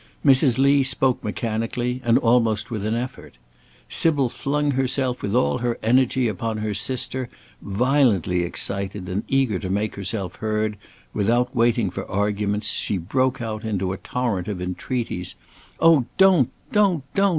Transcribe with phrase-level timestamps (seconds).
[0.25, 0.57] Mrs.
[0.57, 3.37] Lee spoke mechanically, and almost with an effort.
[3.87, 7.29] Sybil flung herself with all her energy upon her sister;
[7.61, 10.75] violently excited, and eager to make herself heard,
[11.13, 15.35] without waiting for arguments, she broke out into a torrent of entreaties:
[15.79, 17.29] "Oh, don't, don't, don't!